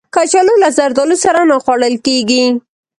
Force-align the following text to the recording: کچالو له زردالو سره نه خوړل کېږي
کچالو 0.15 0.53
له 0.63 0.69
زردالو 0.77 1.15
سره 1.25 1.41
نه 1.49 1.57
خوړل 1.63 1.95
کېږي 2.05 2.43